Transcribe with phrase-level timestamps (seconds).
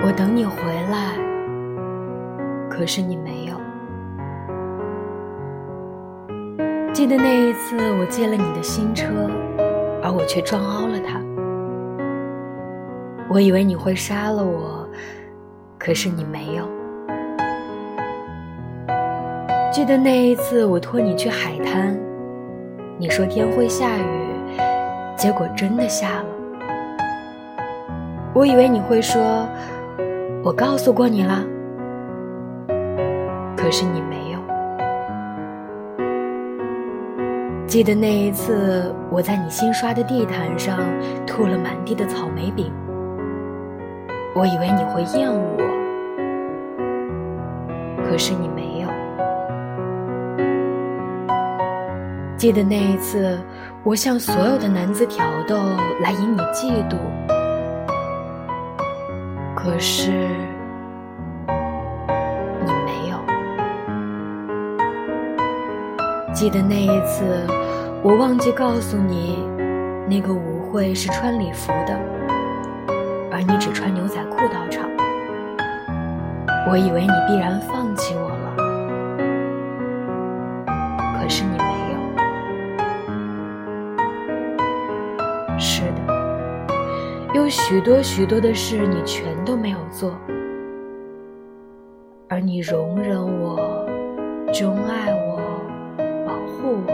[0.00, 0.54] 我等你回
[0.90, 1.16] 来，
[2.70, 3.56] 可是你没有。
[6.92, 9.28] 记得那一次，我借了你的新车，
[10.02, 11.20] 而我却撞凹了它。
[13.28, 14.88] 我以为你会杀了我，
[15.78, 16.68] 可是你没有。
[19.70, 21.98] 记得那一次，我托你去海滩，
[22.98, 24.56] 你说天会下雨，
[25.16, 26.24] 结果真的下了。
[28.32, 29.46] 我以为你会说，
[30.44, 31.44] 我告诉过你了，
[33.56, 34.38] 可是你没有。
[37.66, 40.78] 记得那一次，我在你新刷的地毯上
[41.26, 42.72] 吐了满地的草莓饼。
[44.34, 45.64] 我以为你会厌恶我，
[48.08, 48.88] 可是你没有。
[52.36, 53.38] 记得那一次，
[53.82, 55.56] 我向所有的男子挑逗
[56.00, 56.96] 来引你嫉妒，
[59.58, 60.12] 可是
[62.64, 63.18] 你没有。
[66.32, 67.44] 记得那一次，
[68.04, 69.44] 我忘记告诉你，
[70.08, 71.98] 那个舞会是穿礼服的。
[73.32, 74.88] 而你只穿牛仔裤到场，
[76.70, 78.54] 我以为你必然放弃我了，
[81.20, 81.98] 可是你没有。
[85.58, 86.17] 是的，
[87.34, 90.18] 有许多许多的事你全都没有做，
[92.28, 93.86] 而你容忍我，
[94.52, 95.38] 钟爱我，
[96.26, 96.92] 保护我。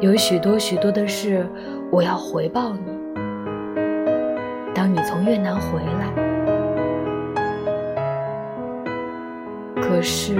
[0.00, 1.46] 有许多许多的事，
[1.90, 2.96] 我要回报你。
[4.74, 6.10] 当你从越南回来，
[9.80, 10.36] 可是。